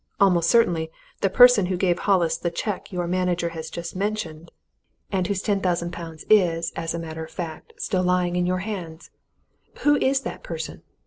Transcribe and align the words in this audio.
Almost 0.19 0.49
certainly, 0.49 0.89
the 1.19 1.29
person 1.29 1.67
who 1.67 1.77
gave 1.77 1.99
Hollis 1.99 2.35
the 2.35 2.49
cheque 2.49 2.91
your 2.91 3.05
manager 3.05 3.49
has 3.49 3.69
just 3.69 3.95
mentioned 3.95 4.51
and 5.11 5.27
whose 5.27 5.43
ten 5.43 5.61
thousand 5.61 5.93
pounds 5.93 6.25
is, 6.27 6.73
as 6.75 6.95
a 6.95 6.97
matter 6.97 7.23
of 7.23 7.29
fact, 7.29 7.73
still 7.77 8.01
lying 8.01 8.35
in 8.35 8.47
your 8.47 8.57
hands! 8.65 9.11
Who 9.83 9.97
is 9.97 10.21
that 10.21 10.41
person? 10.41 10.81